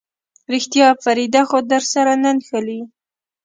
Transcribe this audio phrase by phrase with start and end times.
[0.53, 2.81] رښتيا فريده خو درسره نه نښلي.